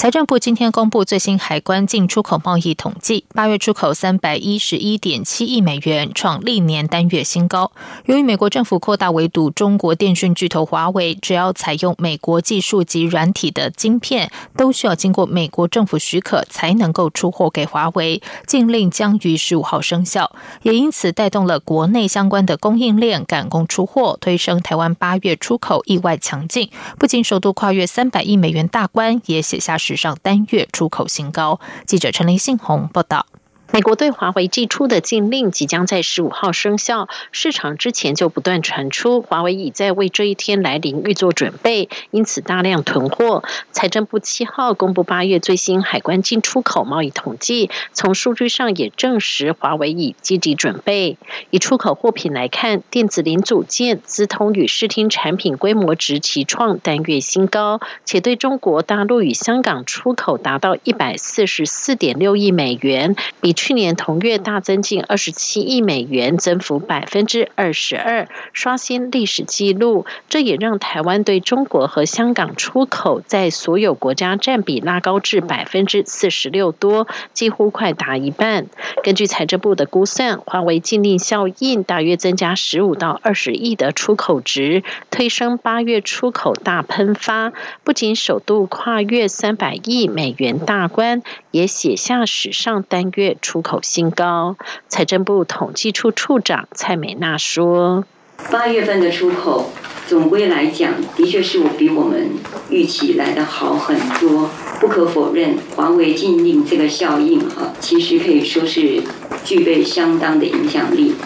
[0.00, 7.70] 财政部今天公布最新海关进出口贸易统计，八月出口三百一十一点七亿美元，创历年单月新高。
[8.06, 18.22] 由于美国政府扩大围堵中国电讯巨头华为，只要采用美国技术及软体的晶片，都需要经过美国政府许可才能够出货给华为。
[18.46, 29.76] 禁令将于十五号生效，也因此带动了国内相关的供应链赶工出货，推升台湾八月出口意外强劲，不仅首度跨越三百亿美元大关，也写下。
[29.90, 31.58] 史上单月出口新高。
[31.84, 33.26] 记者陈林信宏报道。
[33.72, 43.44] 美国对华为寄出的禁令即将在十五号生效，市场之前就不断传出华为已在为这一天来临预做准备，因此大量囤货。
[43.70, 51.16] 财政部七号公布八月最新海关进出口贸易统计，从数据上也证实华为已积极准备。
[51.50, 63.54] 以出口货品来看，电子零组件、资通与视听产品规模值齐创单月新高，且对中国大陆与香港出口达到一百四十四点六亿美元，比。
[63.62, 70.06] 去年同月大增近二十七亿美元，增幅百分之二十二，刷新历史纪录。
[70.30, 78.68] 这也让台湾对中国和香港出口在所有国家占比拉高至百分之四十六多，几乎快达一半。
[79.04, 87.52] 根据财政部的估算，华为禁令效应大约增加十五到二十亿的出口值，推升八月出口大喷发。
[87.84, 93.36] 不仅首度跨越三百亿美元大关，也写下史上单月。
[93.50, 94.54] 出口新高，
[94.86, 98.04] 财政部统计处处长蔡美娜说
[98.48, 99.72] ：“八月份的出口
[100.06, 102.30] 总归来讲，的确是我比我们
[102.70, 104.48] 预期来的好很多。
[104.78, 109.02] 不可否认，华为禁令这个效应哈，其实可以说是
[109.44, 111.16] 具备相当的影响力。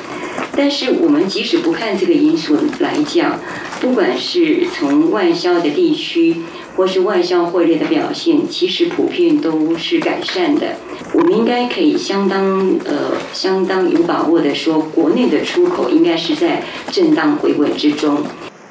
[0.56, 3.38] 但是我们即使不看这个因素来讲，
[3.82, 6.36] 不管是从外销的地区。”
[6.76, 10.76] 或是外销汇率的表现，其实普遍都是改善的。
[11.12, 18.18] 我们应该可以相当呃相当有把握的说，国内的出口应该是在震荡回稳之中。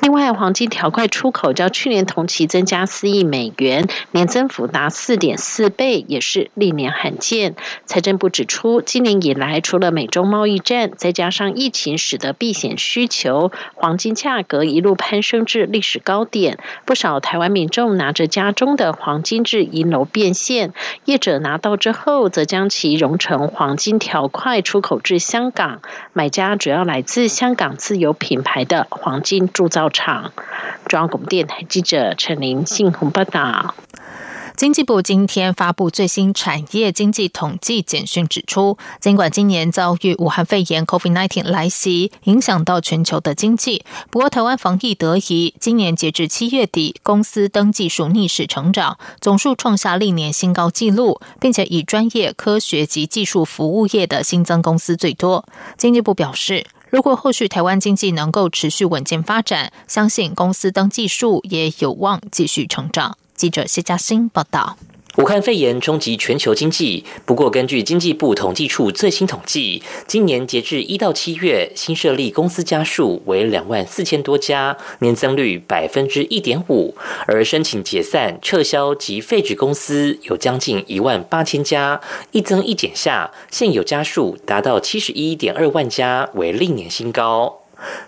[0.03, 7.55] 另外，黄金条块出口较去年同期增加四亿美元，年增幅达四点四倍，也是历年罕见。
[7.85, 16.59] 财政部指出，今年以来，除了美中贸易战，再加上疫情使得避险需求，黄金价格一路攀升至历史高点。
[16.83, 20.73] 不少台湾民众拿着家中的黄金至银楼变现，
[21.05, 25.81] 业者拿到之后，则将其熔成黄金条块出口至香港，
[26.11, 29.89] 买家主要来自香港自有品牌的黄金铸造。
[29.93, 30.33] 场，
[30.87, 33.73] 中央广播电台记者陈琳信鸿报道。
[34.55, 55.43] 经济部今天发布最新产业经济统计简讯，指出，尽管今年遭遇武汉肺炎 （COVID-19） 来袭，影响到全球的经济，不过台湾防疫得宜，今年截至七月底，公司登记数逆势成长，总数创下历年新高纪录，并且以专业、科学及技术服务业的新增公司最多。
[55.77, 56.67] 经济部表示。
[56.93, 63.17] 如果后续台湾经济能够持续稳健发展，相信公司登记数也有望继续成长。
[63.33, 64.77] 记者谢嘉欣报道。
[65.17, 76.95] 武汉肺炎冲击全球经济，不过根据经济部统计处最新统计，今年截至一到七月，新设立公司家数为两万四千多家，年增率百分之一点五；
[77.27, 82.01] 而申请解散、撤销及废止公司有将近一万八千家，
[82.31, 87.59] 一增一减下，现有家数达到七十一点二万家，为历年新高。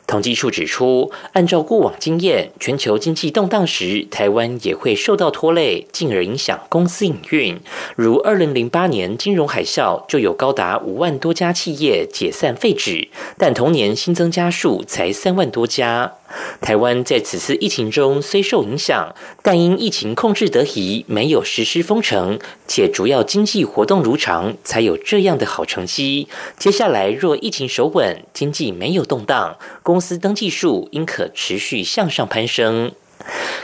[0.08, 7.60] 统计处指出，按照过往经验，全球经济动荡时，台湾也会受到拖累，进而影响公司营运。
[7.96, 13.08] 如二零零八年金融海啸，就有高达五万多家企业解散废止，
[13.38, 16.14] 但同年新增家数才三万多家。
[16.60, 26.28] 台湾在此次疫情中虽受影响，但因疫情控制得宜，没有实施封城，且主要经济活动如常，才有这样的好成绩。
[26.58, 32.92] 接下来若疫情守稳，经济没有动荡，公公司登记数应可持续向上攀升。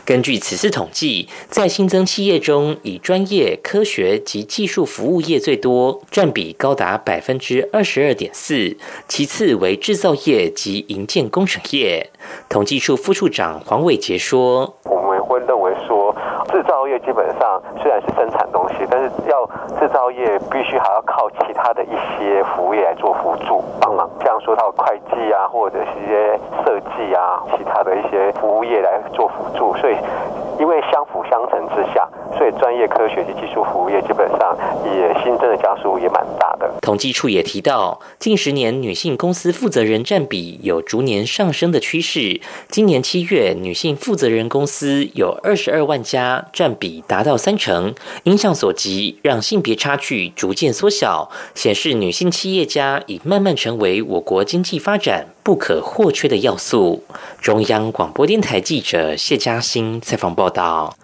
[0.06, 8.78] 根据此次统计，在新增企业中，以专业、科学及技术服务业最多，占比高达百分之二十二点四，
[9.10, 12.10] 其次为制造业及营建工程业。
[12.48, 16.16] 统计处副处长黄伟杰说：“我们会认为说，
[16.50, 18.61] 制造业基本上虽然是生产东，
[19.32, 19.46] 要
[19.80, 29.96] 制造业必须还要靠其他的一些服务业来做辅助帮忙，像说到会计啊，或者是一些设计啊，其他的一些服务业来做辅助，所以
[30.60, 32.08] 因为相辅相成之下，
[32.38, 36.70] 所以专业科学及技术服务业基本上也新增的加速也蛮大的。
[36.82, 42.42] 统计处也提到，近十年女性公司负责人占比有逐年上升的趋势。
[42.68, 47.96] 今年七月，女性负责人公司有二十二万家，占比达到三成。
[48.24, 57.04] 影响所及，让性别差距逐渐缩小，显示女性企业家已慢慢成为我国经济发展不可或缺的要素。
[57.40, 60.96] 中央广播电台记者谢嘉欣采访报道。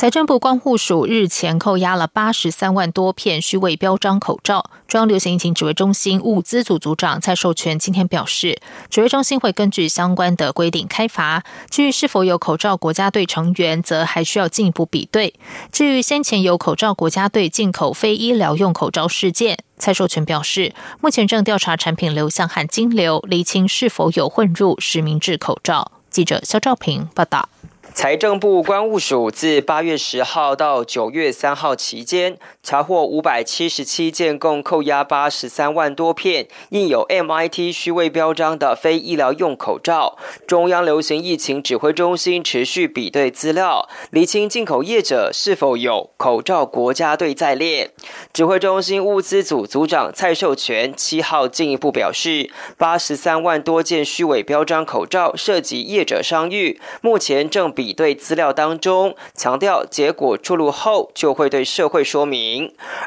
[0.00, 4.70] 财政部关护署日前扣押了八十三万多片虚伪标章口罩。
[4.88, 11.44] 中央流行疫情指挥中心物资组组长蔡寿全今天表示，指挥中心会根据相关的规定开罚。
[11.68, 15.34] 至于是否有口罩国家队成员，则还需要进一步比对。
[15.70, 20.72] 至于先前有口罩国家队进口非医疗用口罩事件，蔡寿全表示，
[21.02, 25.92] 目前正调查产品流向和金流，厘清是否有混入实名制口罩。
[26.08, 27.50] 记者肖兆平报道。
[27.92, 40.18] 财政部关务署自八月十号到九月三号期间，查获五百七十七件，共扣押八十三万多片印有 MIT 虚伪标章的非医疗用口罩。
[40.46, 47.90] 中央流行疫情指挥中心持续比对资料，厘清进口业者是否有口罩国家队在列。
[48.32, 57.70] 指挥中心物资组组长蔡寿全七号进一步表示，八十三万多件虚伪标章口罩涉及业者商誉，目前正。
[57.72, 62.49] 比对资料当中强调，结果出炉后就会对社会说明。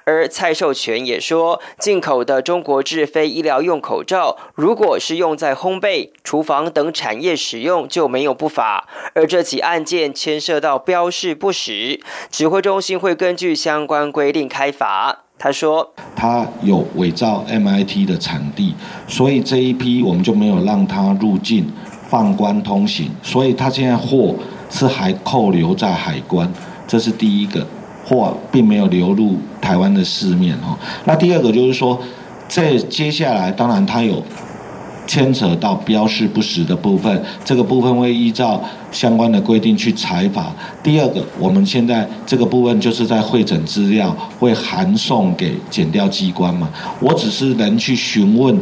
[0.06, 8.88] 而蔡寿全也说，进口的中国制非医疗用口罩，如果是用在烘焙、厨房等产业使用，就没有不法。
[9.16, 12.00] 而这起案件牵涉到标示不实，
[12.30, 15.20] 指挥中心会根据相关规定开罚。
[15.38, 18.76] 他说，他有伪造 MIT 的产地，
[19.08, 21.72] 所以这一批我们就没有让他入境
[22.08, 24.36] 放关通行，所以他现在货。
[24.76, 26.52] 是还扣留在海关，
[26.88, 27.64] 这是第一个，
[28.06, 30.78] 货并没有流入台湾的市面哦。
[31.06, 32.00] 那第二个就是说，
[32.48, 34.22] 这接下来当然它有
[35.08, 38.62] 牵扯到标示不实的部分，这个部分会依照
[38.92, 40.54] 相关的规定去裁罚。
[40.82, 46.70] 第二个，我们现在这个部分就是在会诊资料，会函送给检调机关嘛。
[47.00, 48.58] 我只是能去询问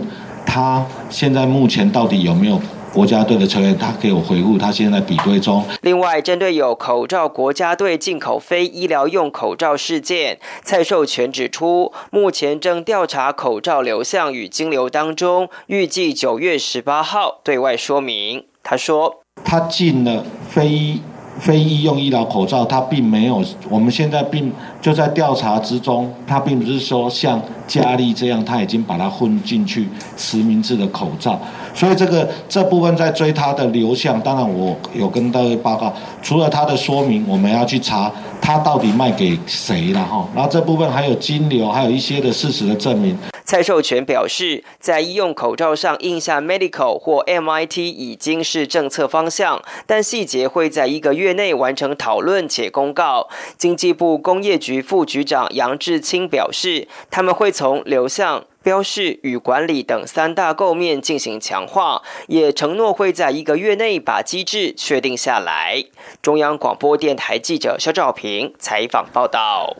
[0.46, 2.60] 他现在目前到底有没有。
[2.94, 5.64] 国家队的成员，他给我回复，他现在比对中。
[5.82, 18.46] 另外，针对有口罩国家队进口非医疗用口罩事件，蔡寿全指出，目前正调查口罩流向与金流当中，预计九月十八号对外说明。
[18.62, 21.00] 他说，他进了非
[21.40, 24.52] 非医用医疗口罩，他并没有，我们现在并
[24.82, 29.88] 就在调查之中，他并不是说像佳丽这样，他已经把它混进去
[30.18, 31.40] 实名制的口罩。
[31.74, 38.12] 所以这个这部分在追它的流向，当然我有跟各位报告，除了它的说明，我们要去查
[38.42, 40.28] 它到底卖给谁了哈。
[40.36, 43.16] 然后这部分还有金流，还有一些的事实的证明。
[43.52, 53.28] 蔡寿全表示，在医用口罩上印下 medical 或 MIT 已经是政策方向，但细节会在一个月内完成讨论且公告。
[53.58, 58.46] 经济部工业局副局长杨志清表示，他们会从流向。
[58.64, 65.84] 标示与管理等三大构面进行强化，也承诺会在一个月内把机制确定下来。
[66.22, 69.78] 中央广播电台记者肖兆平采访报道。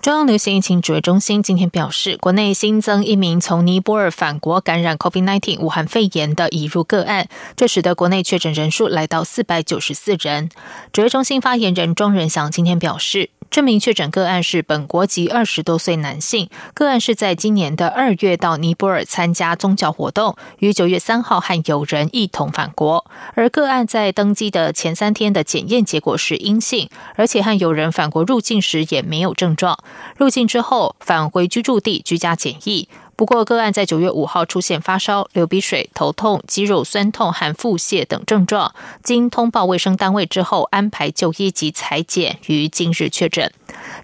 [0.00, 10.50] 中央流行疫情指挥中心今天表示，国内新增一名从尼泊尔返国感染 COVID-19 武汉肺炎的移入个案，这使得国内确诊人数来到四百九十四人。
[10.92, 13.30] 指挥中心发言人庄仁祥今天表示。
[13.50, 23.06] 这名确诊个案是本国籍二十多岁男性，个案是在今年的二月到尼泊尔参加宗教活动，于九月三号和友人一同返国。
[23.34, 29.78] 而个案在登机的前三天的检验结果是阴性，而且和友人返国入境时也没有症状。
[30.16, 32.88] 入境之后返回居住地居家检疫。
[33.14, 43.52] 不过，个案在九月五号出现发烧、流鼻水、头痛、肌肉酸痛和腹泻等症状，经通报卫生单位之后，安排就医及裁剪，于今日确诊。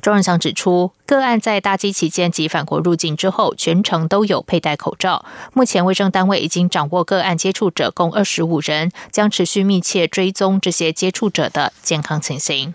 [0.01, 5.25] 周仁祥指出，个案在搭机期间及返国入境之后，全程都有佩戴口罩。
[5.53, 12.75] 目前卫生单位已经掌握个案接触者共二十五人，将持续密切追踪这些接触者的健康情形。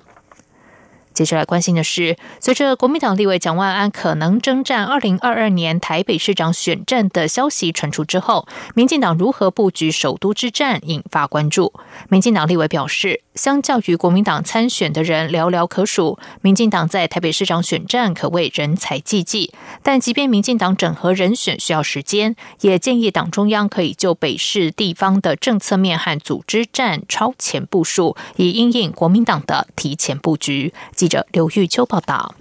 [1.14, 11.72] 接下来关心的是，随着国民党立委蒋万安可能征战二零二二年台北市长选战的消息传出之后，民进党如何布局首都之战引发关注。
[12.10, 19.54] 民进党立委表示，相较于国民党参选的人寥寥可数，民进党在台北市长选战可谓人才济济。
[19.82, 30.74] 但即便民进党整合人选需要时间，也建议党中央可以就北市地方的政策面和组织战超前部署，以应应国民党的提前布局。
[30.96, 32.36] 记者刘玉秋报道。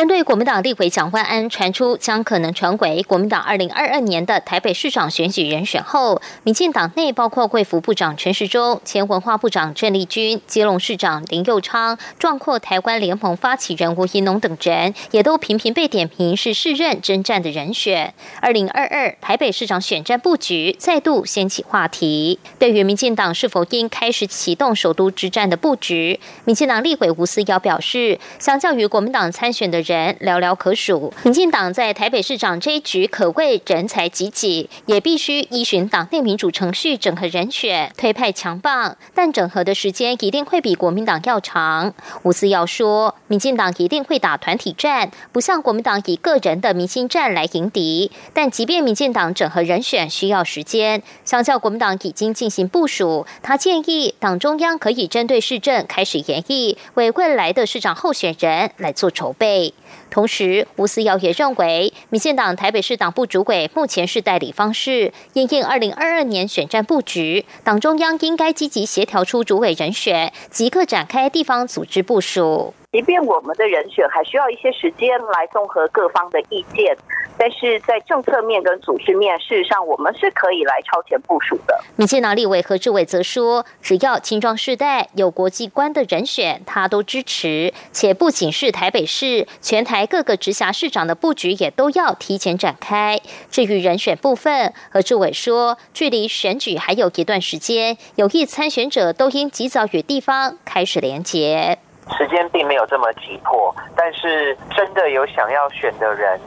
[0.00, 18.14] 针对国民党立委蒋万安传出将可能成为国民党二零二二年的台北市长选举人选后，民进党内包括贵府部长陈时中、前文化部长郑丽君、基隆市长林佑昌、壮阔台湾联盟发起人吴怡农等人，也都频频被点评是市任征战的人选。
[18.40, 22.38] 二零二二台北市长选战布局再度掀起话题。
[22.58, 29.84] 对于民进党是否应开始启动首都之战的布局，民进党立委吴思瑶表示，相较于国民党参选的。
[29.90, 38.96] 人寥寥可数，民进党在台北市长这一局可谓人才济济，也必须依循党内民主程序整合人选，推派强棒。
[39.12, 41.92] 但整合的时间一定会比国民党要长。
[42.22, 48.12] 吴思耀说，民进党一定会打团体战，不像国民党以个人的明星战来迎敌。
[48.32, 59.74] 但即便民进党整合人选需要时间，相较国民党已经进行部署，他建议党中央可以针对市政开始研议，为未来的市长候选人来做筹备。
[60.10, 72.74] 同时，吴思瑶也认为，民进党台北市党部主委目前是代理方式，因应二零二二年选战布局，党中央应该积极协调出主委人选，即刻展开地方组织部署。
[72.92, 76.96] 即便我们的人选还需要一些时间来综合各方的意见，
[77.38, 81.80] 但是在政策面跟组织面，事实上我们是可以来超前部署的。
[81.94, 87.72] 民进党立委何志伟则说，只要青壮世代有国际观的人选，他都支持。
[87.92, 93.20] 且不仅是台北市，全台各个直辖市长的布局也都要提前展开。
[93.50, 101.78] 至于人选部分，何志伟说，距离选举还有一段时间，有意参选者都应及早与地方开始连结。
[102.16, 106.38] 时间并没有这么急迫，但是真的有想要选的人，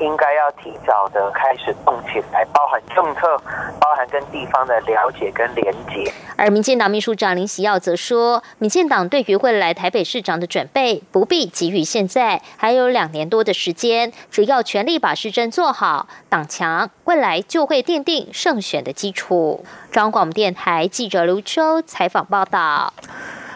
[0.00, 3.36] 应该要提早的开始动起来，包含政策，
[3.80, 6.10] 包含跟地方的了解跟连接。
[6.36, 19.64] 而民进党秘书长林喜耀则说，民进党对于未来台北市长的准备不必急于现在，还有两年多的时间，只要全力把市政做好，党强，未来就会奠定胜选的基础。
[19.90, 22.92] 中央广播电台记者刘秋采访报道。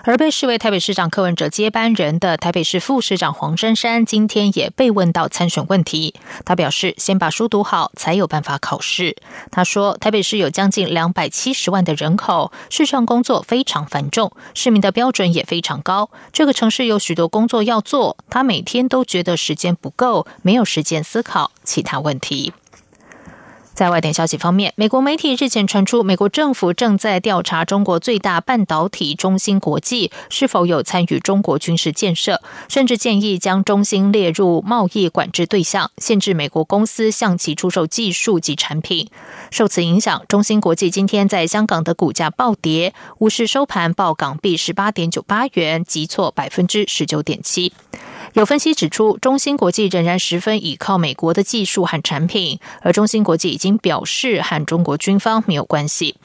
[0.05, 6.15] 而被视为台北市长柯文哲接班人的台北市副市长黄珊珊，今天也被问到参选问题。
[6.45, 9.17] 他表示，先把书读好，才有办法考试。
[9.51, 16.11] 他说，台北市有将近两百七十万的人口，市上工作非常繁重，市民的标准也非常高。
[16.33, 22.53] 这个城市有许多工作要做，他每天都觉得时间不够，没有时间思考其他问题。
[23.75, 39.09] 在外电消息方面，美国媒体日前传出，美国政府正在调查中国最大半导体中芯国际是否有参与中国军事建设，甚至建议将中芯列入贸易管制对象，限制美国公司向其出售技术及产品。
[39.51, 47.73] 受此影响，中芯国际今天在香港的股价暴跌，午市收盘报港币十八点九八元，急挫百分之十九点七。
[48.35, 56.17] 有分析指出，中芯国际仍然十分倚靠美国的技术和产品，而中芯国际已经表示和中国军方没有关系。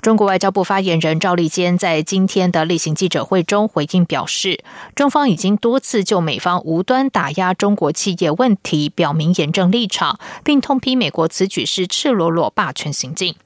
[0.00, 4.64] 中国外交部发言人赵立坚在今天的例行记者会中回应表示，
[4.96, 13.36] 中方已经多次就美方无端打压中国企业问题表明严正立场，并痛批美国此举是赤裸裸霸权行径。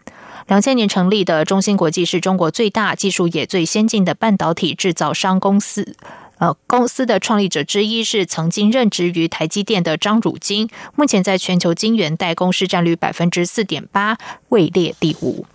[0.47, 5.97] 两千年成立的中芯国际是中国最大、技术也最先进的半导体制造商公司。
[6.39, 14.19] 呃，公司的创立者之一是曾经任职于台积电的张汝京，目前在全球晶圆代工市占率百分之四点八，
[14.51, 15.47] 位列第五。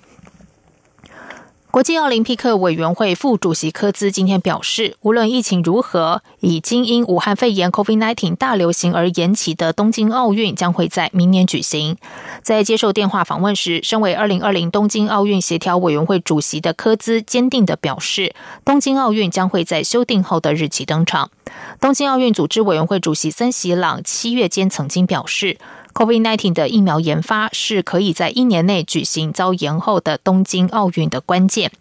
[1.72, 11.96] 国际奥林匹克委员会副主席科兹今天表示，无论疫情如何，已经因武汉肺炎 （COVID-19） 大流行而延期的东京奥运将会在明年举行。
[12.44, 18.36] 在接受电话访问时，身为2020东京奥运协调委员会主席的科兹坚定地表示，
[18.66, 21.32] 东京奥运将会在修订后的日期登场。
[21.80, 25.58] 东京奥运组织委员会主席森喜朗七月间曾经表示。
[25.94, 31.72] COVID-19 的疫苗研发是可以在一年内举行遭延后的东京奥运的关键。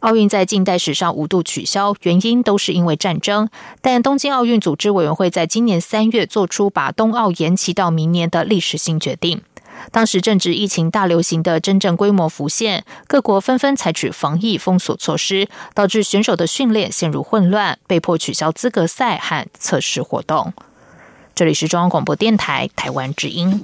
[0.00, 3.48] 奥运在近代史上五度取消，原因都是因为战争。
[3.80, 9.40] 但东京奥运组织委员会在今年三月做出把冬奥延期到明年的历史性决定。
[9.90, 20.52] 当时正值疫情大流行的真正规模浮现，各国纷纷采取防疫封锁措施，导致选手的训练陷入混乱，被迫取消资格赛和测试活动。
[21.34, 23.60] 这里是中央广播电台台湾之音。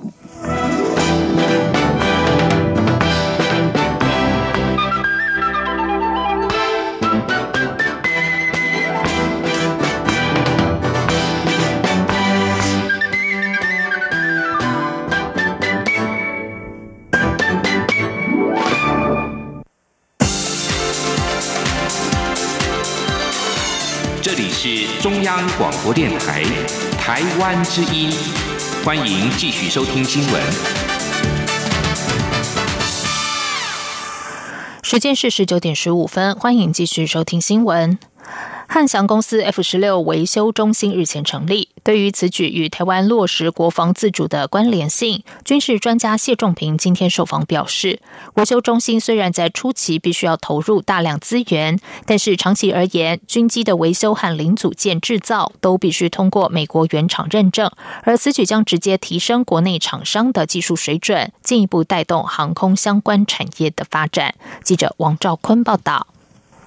[24.62, 26.42] 是中央广播电台
[26.98, 28.12] 台湾之音，
[28.84, 30.42] 欢迎继续收听新闻。
[34.82, 37.98] 时间是十九点十五分，欢迎继续收听新闻。
[38.72, 41.70] 汉翔公司 F 十六维修中心日前成立。
[41.82, 47.98] 对于此举与台湾落实国防自主的关联性，军事专家谢仲平今天受访表示，
[48.34, 57.68] 维修中心虽然在初期必须要投入大量资源，但是长期而言，军机的维修和零组件制造都必须通过美国原厂认证，
[58.04, 64.36] 而此举将直接提升国内厂商的技术水准，进一步带动航空相关产业的发展。
[64.62, 66.06] 记者王兆坤报道。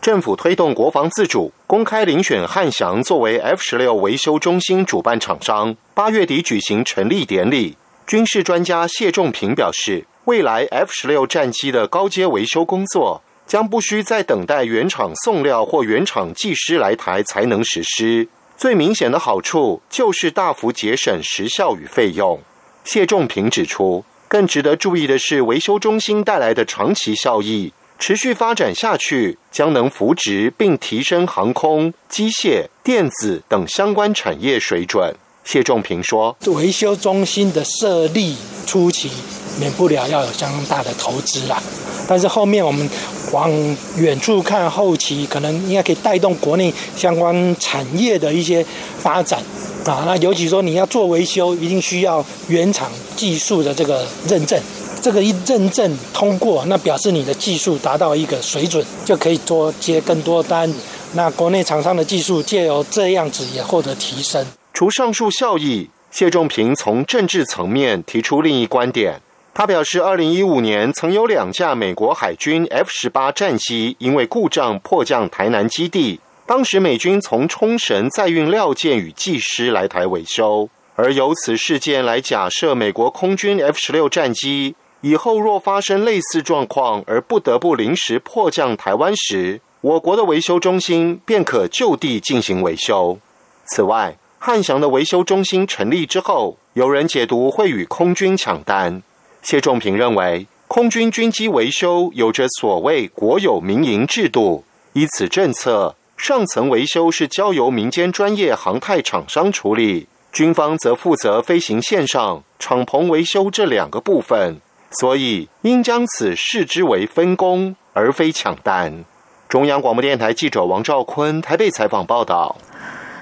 [0.03, 7.77] 政府推动国防自主，公开遴选汉翔作为 F 十六维修中心主办厂商，八月底举行成立典礼。
[8.05, 18.27] 军事专家谢仲平表示，未来 F 十六战机的高阶维修工作将不需再等待原厂送料或原厂技师来台才能实施。
[18.57, 22.37] 最明显的好处就是大幅节省时效与费用。
[22.83, 27.71] 谢仲平指出，更值得注意的是维修中心带来的长期效益。
[28.05, 35.15] 持续发展下去，将能扶植并提升航空、机械、电子等相关产业水准。
[35.45, 38.35] 谢仲平说：“维修中心的设立
[38.67, 39.09] 初期，
[39.57, 41.63] 免不了要有相当大的投资啦。
[42.05, 42.89] 但是后面我们
[43.31, 43.49] 往
[43.95, 48.65] 远处看，后期可能应该可以带动国内相关产业的一些
[48.99, 49.39] 发展
[49.85, 50.03] 啊。
[50.05, 54.61] 那尤其说你要做维修，一定需要原厂技术的这个认证。”
[55.01, 60.73] 这个一认证通过，那表示你的技术达到一个水准，就可以多接更多单。
[61.13, 64.45] 那国内厂商的技术借由这样子也获得提升。
[64.73, 69.21] 除上述效益，谢仲平从政治层面提出另一观点。
[69.53, 84.75] 他表示，二零一五年曾有两架美国海军 F 十八战机因为故障迫降台南基地，当时美军从冲绳载运料件与技师来台维修，而由此事件来假设美国空军 F 十六战机。
[85.03, 93.19] 以后若发生类似状况而不得不临时迫降台湾时，我国的维修中心便可就地进行维修。
[93.65, 99.03] 此外，汉翔的维修中心成立之后，有人解读会与空军抢单。
[99.41, 104.63] 谢仲平认为，空军军机维修有着所谓国有民营制度，
[104.93, 114.61] 依此政策，上层维修是交由民间专业航太厂商处理，军方则负责飞行线上敞篷维修这两个部分。
[114.99, 119.03] 所以，应将此视之为分工，而非抢单。
[119.49, 122.55] 中央广播电台记者王兆坤台北采访报道。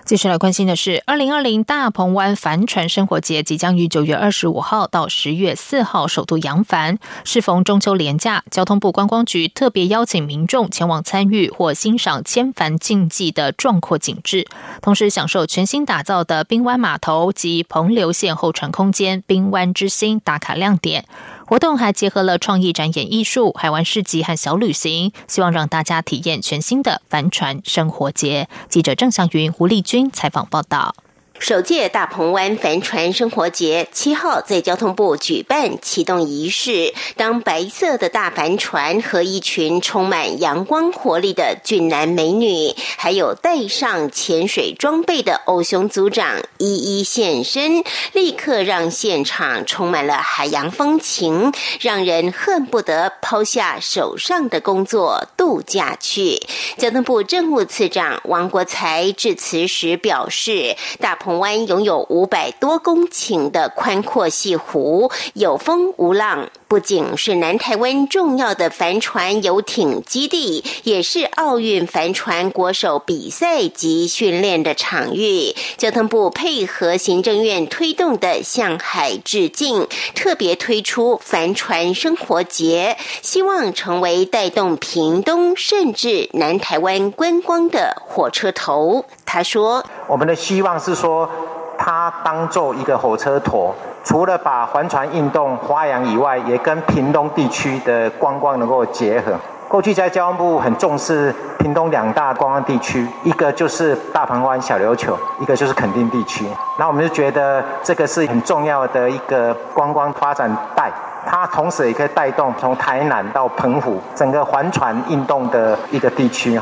[0.03, 6.97] 接下来关心的是，二零二零大鹏湾帆船生活节即将于九月二十五号到十月四号首度扬帆。
[7.23, 14.47] 适逢中秋连假，交通部观光局特别邀请民众前往参与或欣赏千帆竞技的壮阔景致，
[14.81, 21.05] 同时享受全新打造的滨湾码头及彭流线候船空间“滨湾之星”打卡亮点。
[21.51, 28.47] 活动还结合了创意展演艺术、海湾市集和小旅行，希望让大家体验全新的帆船生活节。
[28.69, 30.95] 记者郑祥云、胡丽君采访报道。
[31.41, 36.93] 首届大鹏湾帆船生活节七号在交通部举办启动仪式。
[37.17, 56.39] 当白色的大帆船和一群充满阳光活力的俊男美女，还有带上潜水装备的欧熊组长一一现身，立刻让现场充满了海洋风情，让人恨不得抛下手上的工作度假去。
[56.77, 61.30] 交通部政务次长王国才致辞时表示，大鹏。
[61.39, 75.53] 湾拥有五百多公顷的宽阔西湖，有风无浪，不仅是南台湾重要的帆船游艇基地，也是奥运帆船国手比赛及训练的场域。
[75.75, 89.03] 交通部配合行政院推动的向海致敬，特别推出帆船生活节，希望成为带动屏东甚至南台湾观光的火车头。
[89.25, 91.29] 他说：“我们的希望是说，
[91.77, 99.33] 它当做一个火车头，除了把环船运动发扬以外，也跟屏东地区的观光能够结合。
[99.67, 106.45] 过去在交通部很重视屏东两大观光地区，一个就是大鹏湾小琉球，一个就是垦丁地区。
[106.77, 110.91] 那我们就觉得这个是很重要的一个观光发展带。”
[111.25, 116.59] 它同时也可以带动从台南到澎湖整个环船运动的一个地区。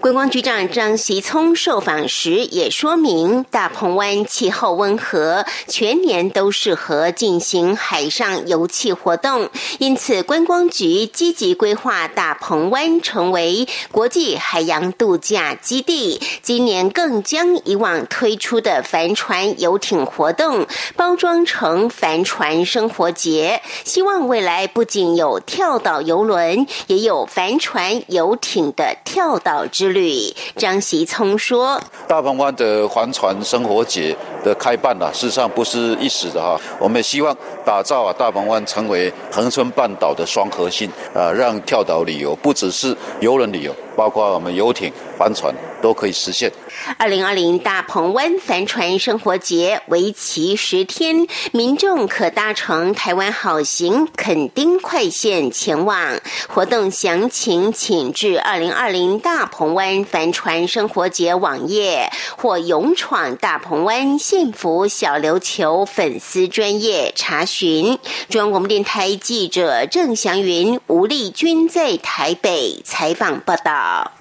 [0.00, 16.20] 观光局长张习聪受访时也说明，大鹏湾气候温和，全年都适合进行海上游憩活动，因此观光局积极规划大鹏湾成为国际海洋度假基地。
[16.42, 23.62] 今年更将以往推出的帆船游艇活动包装成帆船生活节。
[23.94, 30.34] 希望未来不仅有跳岛游轮，也有帆船游艇的跳岛之旅。
[30.56, 36.60] 张习聪说：“大鹏湾的帆船生活节的开办啊，事实上不是一时的哈。
[36.80, 37.32] 我们希望
[37.64, 46.50] 打造啊大鹏湾成为恒春半岛的双核心啊，让跳岛旅游不只是游轮旅游。”包括我们游艇、帆船都可以实现。
[46.96, 56.18] 二零二零大鹏湾帆船生活节为期十天，民众可搭乘台湾好行垦丁快线前往。
[56.48, 67.98] 活动详情请至二零二零大鹏湾帆船生活节网页或勇闯大鹏湾幸福小琉球粉丝专业查询。
[68.30, 74.13] 中央广播电台记者郑祥云、吴丽君在台北采访报道。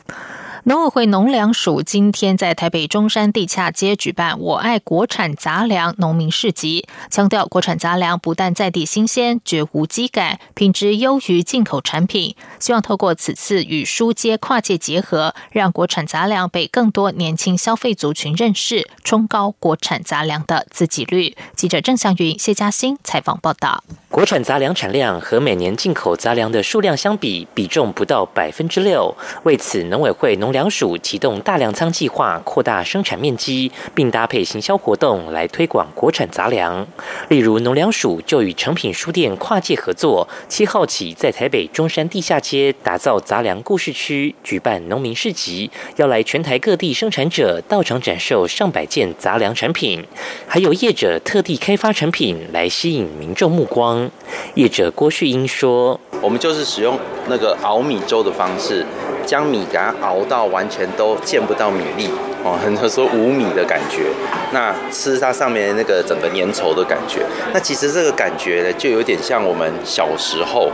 [0.66, 12.38] 农委会农粮署今天在台北中山地洽街举办“我爱国产杂粮”农民市集，强调国产杂粮不但在地新鲜、绝无机改，品质优于进口产品。
[12.60, 21.36] 希望透过此次与书街跨界结合，让国产杂粮被更多年轻消费族群认识，冲高国产杂粮的自给率。
[21.58, 23.84] 记者郑祥云、谢嘉欣采访报道。
[24.08, 29.14] 国产杂粮产量和每年进口杂粮的数量相比，比重不到百分之六。
[29.42, 36.88] 为此，农委会农粮署启动大粮仓计划，扩大生产面积，并搭配行销活动来推广国产杂粮。
[37.28, 50.06] 例如，农粮署就与成品书店跨界合作，七号起在台北中山地下街打造杂粮故事区，举办农民市集，要来全台各地生产者到场展售上百件杂粮产品，
[50.48, 54.10] 还有业者特地开发产品来吸引民众目光。
[54.54, 58.86] 业者郭旭英说：“我们就是使用那个熬米粥的方式，
[59.26, 62.10] 将米给它熬到完全都见不到米粒
[62.44, 64.12] 哦，很多说无米的感觉。
[64.52, 70.70] 那吃它上面那个整个粘稠的感觉，那其实这个感觉呢，就有点像我们小时候。”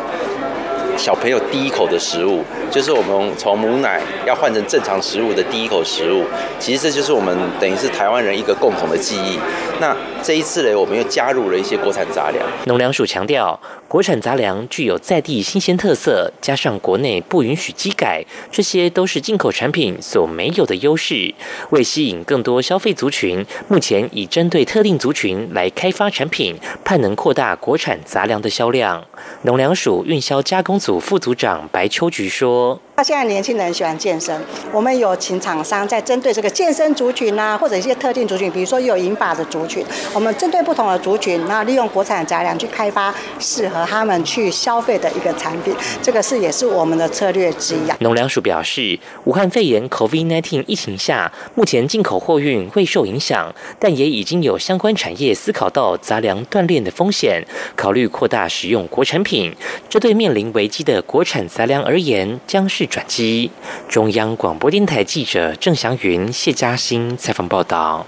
[1.00, 6.26] 小朋友第一口的食物，就是我们从母奶要换成正常食物的第一口食物。
[6.60, 9.40] 其实这就是我们等于是台湾人一个共同的记忆。
[9.80, 12.46] 那这一次呢，我们又加入了一些国产杂粮。
[12.66, 13.58] 农粮署强调，
[13.88, 21.34] 国产杂粮具有在地新鲜特色，加上国内不允许机改，这些都是进口产品所没有的优势。
[21.70, 29.02] 为吸引更多消费族群，目前已针对特定族群来开发产品，盼能扩大国产杂粮的销量。
[29.44, 32.82] 农粮署运销加工组组副组长白秋菊说。
[33.00, 34.38] 他现在年轻人喜欢健身，
[34.74, 39.82] 我们有请厂商在针对这个健身族群啊，或者一些特定族群，比如说有银发的族群，
[40.14, 47.90] 我们针对不同的族群，然后利用国产杂粮去开发适合他们去消费的一个产品，这个是也是我们的策略之一。
[47.90, 57.42] 啊农粮署表示，武汉肺炎 COVID-19 疫情下，目前进口货运未受影响，但也已经有相关产业思考到杂粮断链的风险，
[57.78, 59.56] 考虑扩大使用国产品。
[59.88, 62.89] 这对面临危机的国产杂粮而言，将是。
[62.90, 63.52] 转机。
[63.88, 68.06] 中央广播电台记者郑祥云、谢嘉欣采访报道。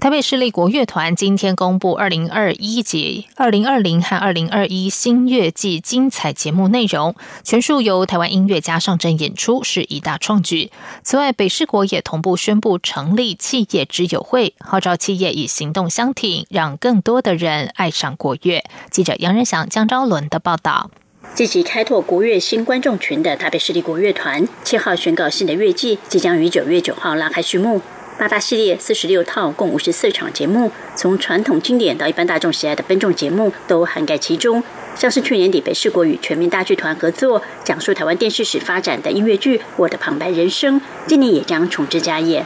[0.00, 10.72] 台北市立国乐团今天公布二零二一及、二零二零和二零二一新乐季精彩节目内容，全数由台湾音乐家上阵演出，是一大创举。
[11.04, 18.64] 此外，北市国也同步宣布成立企业之友会，号召企业以行动相挺，让更多的人爱上国乐。
[18.90, 20.90] 记者杨仁祥、江昭伦的报道。
[21.34, 27.80] 积极开拓国乐新观众群的台北市立国乐团，七号宣告新的乐季即将于九月九号拉开序幕。
[28.18, 34.62] 八大系列四十六套，共五十四场节目，从传统经典到一般大众喜爱的分众节目都涵盖其中。
[34.94, 42.44] 像是去年底北市国与全民大剧团合作讲述台湾电视史发展的音乐剧《我的旁白人生》，今年也将重置家业。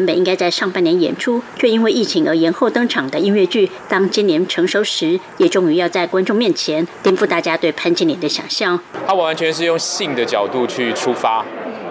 [0.00, 5.04] 原本应该在上半年演出，却因为疫情而延后登场的音乐剧《当今年成熟时》，
[5.36, 8.80] 也终于要在观众面前颠覆大家对潘金莲的想象。
[9.06, 11.44] 他完全是用性的角度去出发。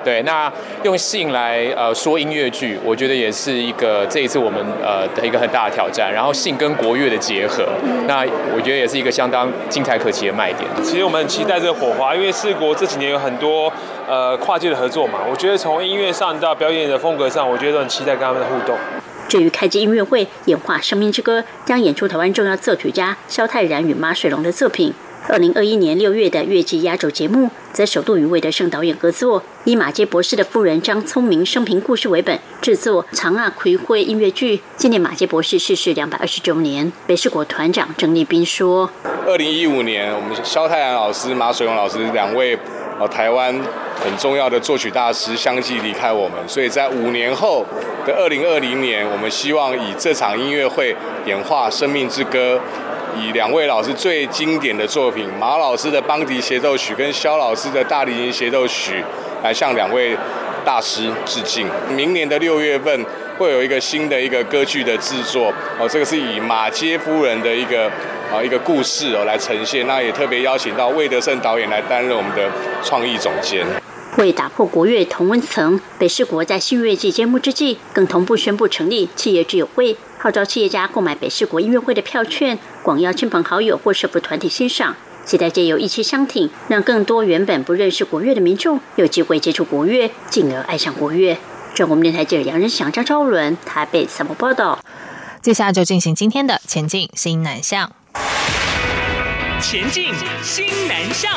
[0.04, 0.52] 对，那
[0.84, 6.12] 用性来呃说音乐剧，我觉得也是一个这一次我们呃的一个很大的挑战。
[6.14, 7.66] 然后性跟国乐的结合，
[8.08, 10.70] 那我觉得也是一个相当精彩可期的卖点。
[10.84, 13.72] 其实我们很期待这个火花，因为四国这几年有很多
[14.08, 15.20] 呃跨界的合作嘛。
[15.30, 18.78] 我觉得从音乐上到表演的风格上，我觉得都很期待跟他们的互动。
[19.28, 24.94] 至于开机音乐会演化生命之歌，将演出台湾重要作曲家萧泰然与马水龙的作品。
[25.27, 36.91] 二零二一年六月的月季压轴节目，则首度与魏德胜导演合作，以马街博士的夫人张聪明生平故事为本，制作《长阿葵会》音乐剧，纪念马街博士逝世两百二十周年。
[37.05, 38.89] 北市国团长郑立斌说
[39.27, 42.58] ：“二零一五年，我们萧泰然老师、马水龙老师两位
[42.99, 43.53] 呃台湾
[44.03, 47.63] 很重要的作曲大师相继离开我们，所以在五年后
[48.03, 50.95] 的二零二零年，我们希望以这场音乐会
[51.27, 52.60] 演化生命之歌。”
[53.17, 59.04] 以两位老师最经典的作品，马老师的邦迪协奏曲跟肖老师的大提琴协奏曲，
[59.43, 60.15] 来向两位
[60.65, 61.67] 大师致敬。
[61.95, 63.06] 明年的六月份
[63.38, 67.89] 会有一个新的一个歌剧的制作，哦，这个是以马街夫人的一个
[68.32, 69.86] 啊一个故事哦来呈现。
[69.88, 72.50] 那也特别邀请到魏德胜导演来担任我们的
[72.84, 73.65] 创意总监。
[74.17, 91.38] 为打破国乐同温层，北市国在新乐季揭幕之际，更同步宣布成立企业之友会，号召企业家购买北市国音乐会的票券，广邀亲朋好友或社福团体欣赏，期待借由一期相挺，让更多原本不认识国乐的民众有机会接触国乐，进而爱上国乐。
[91.74, 94.78] 中国电台记者杨仁祥、张昭伦台北采访报道。
[95.41, 97.89] 接下来就进行今天的前进新南向。
[99.62, 101.32] 前进新南向。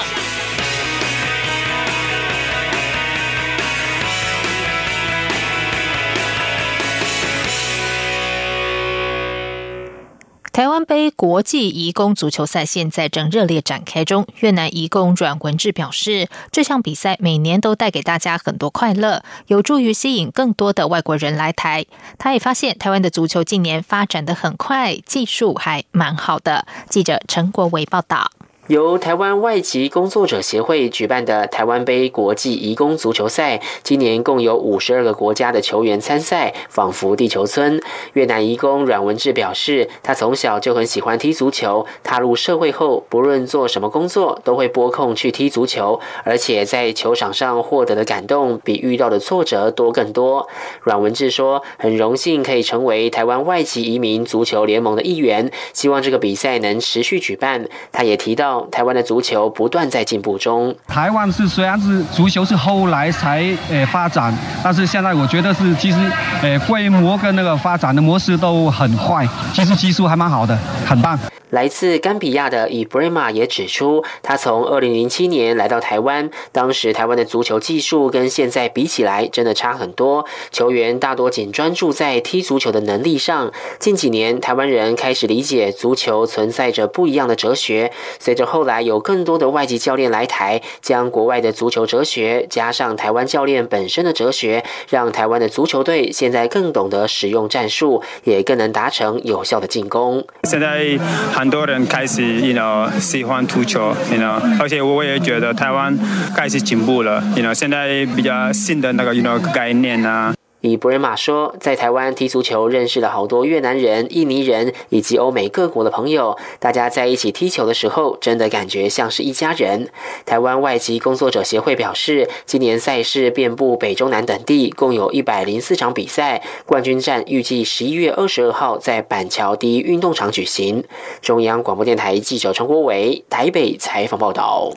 [10.52, 14.26] 台湾杯国际移工足球赛现在正热烈展开中。
[14.40, 21.86] 越南移工阮文志表示，这项比赛每年都带给大家很多快乐，有助于吸引更多的外国人来台。
[22.18, 26.66] 他也发现，台湾的足球近年发展的很快，技术还蛮好的。
[26.90, 28.30] 记者陈国伟报道。
[28.72, 37.78] 由台湾外籍工作者协会举办的台湾杯国际移工足球赛，今年共有五十二个国家的球员参赛，仿佛地球村。
[38.14, 50.48] 越南移工阮文志表示，他从小就很喜欢踢足球，踏入社会后，不论做什么工作，都会拨空去踢足球，而且在球场上获得的感动，比遇到的挫折多更多。
[50.80, 57.68] 阮文志说，很荣幸可以成为台湾外籍移民足球联盟的一员，希望这个比赛能持续举办。
[57.92, 58.62] 他也提到。
[58.70, 60.75] 台湾的足球不断在进步中。
[60.87, 65.98] 台湾是虽然是足球是后来才呃发展，但是现在我觉得是其实
[66.42, 71.18] 呃规模跟那个发展的模式都很快，其实技术还蛮好的，很棒。
[71.51, 83.53] 来自甘比亚的伊布雷马也指出，他从2007年来到台湾，当时台湾的足球技术跟现在比起来真的差很多，球员大多仅专注在踢足球的能力上。
[83.79, 87.92] 近几年，台湾人开始理解足球存在着不一样的哲学。
[88.18, 100.24] 随着后来有更多的外籍教练来台，将国外的足球哲学加上台湾教练本身的哲学，让台湾的足球队现在更懂得使用战术，也更能达成有效的进攻。
[100.44, 100.98] 现在。
[101.33, 105.96] 很多人开始，you know，喜欢足球，you know，而且我也觉得台湾
[106.37, 110.35] 开始进步了，you know，现在比较新的那个，you know，概念啊。
[110.62, 116.38] 以布瑞马说，在台湾踢足球认识了好多越南人、印尼人以及欧美各国的朋友。
[116.61, 119.88] 大家在一起踢球的时候，真的感觉像是一家人。
[120.25, 126.40] 台湾外籍工作者协会表示，今年赛事遍布北中南等地，共有一百零四场比赛。
[126.64, 130.85] 冠军战预计十一月二十二号在板桥第一运动场举行。
[131.20, 134.70] 中央广播电台记者陈国伟台北采访报道。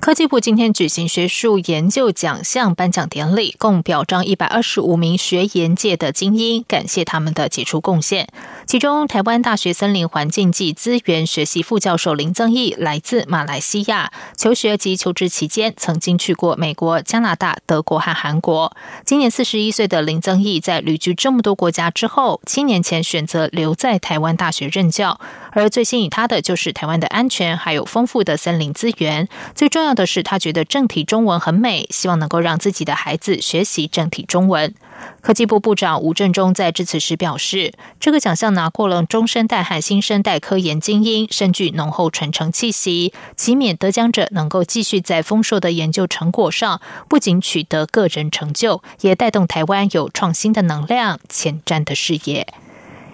[0.00, 8.28] 科技部今天举行学术研究奖项颁奖典礼，共表彰一百二十五名学研界的精英，感谢他们的杰出贡献。
[8.66, 18.74] 其中，台湾大学森林环境暨资源学系副教授林增义来自马来西亚，求学及求职期间曾经去过美国、加拿大、德国和韩国。
[19.04, 25.20] 今年四十一岁的林增义在旅居这么多国家之后，七年前选择留在台湾大学任教。
[25.54, 29.28] 而最吸引他的就是台湾的安全，还有丰富的森林资源。
[29.54, 29.88] 最重重。
[29.88, 34.74] 要的是，他觉得正体中文很美，希望能够让自己的孩子学习正体中文。
[35.20, 52.46] 科技部部长吴振中在致辞时表示，这个奖项拿过了中生代和新生代科研精英，深具浓厚传承气息，期勉得奖者能够继续在丰硕的研究成果上，不仅取得个人成就，也带动台湾有创新的能量、前瞻的视野。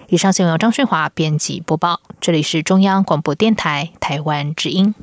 [0.09, 4.93] 以上新闻由张顺华编辑播报，这里是中央广播电台台湾之音。